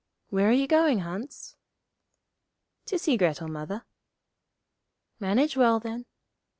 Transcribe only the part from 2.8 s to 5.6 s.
'To see Grettel, Mother.' 'Manage